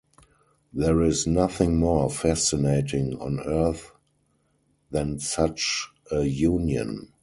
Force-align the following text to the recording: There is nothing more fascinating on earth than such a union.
There 0.73 1.03
is 1.03 1.27
nothing 1.27 1.77
more 1.77 2.09
fascinating 2.09 3.19
on 3.19 3.39
earth 3.41 3.91
than 4.89 5.19
such 5.19 5.89
a 6.09 6.23
union. 6.23 7.09